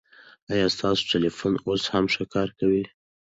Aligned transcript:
ایا 0.53 0.67
ستاسو 0.75 1.01
ټلېفون 1.11 1.53
اوس 1.67 1.83
هم 1.93 2.05
ښه 2.13 2.23
کار 2.33 2.49
کوي؟ 2.59 2.83